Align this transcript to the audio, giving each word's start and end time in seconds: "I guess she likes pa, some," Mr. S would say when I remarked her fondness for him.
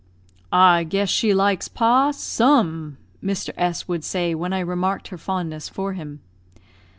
"I 0.51 0.83
guess 0.83 1.09
she 1.09 1.31
likes 1.31 1.67
pa, 1.67 2.09
some," 2.09 2.97
Mr. 3.23 3.51
S 3.55 3.87
would 3.87 4.03
say 4.03 4.33
when 4.33 4.51
I 4.51 4.59
remarked 4.61 5.09
her 5.09 5.17
fondness 5.19 5.69
for 5.69 5.93
him. 5.93 6.21